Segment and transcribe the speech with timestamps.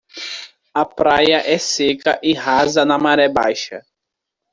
[0.73, 3.85] A praia é seca e rasa na maré baixa.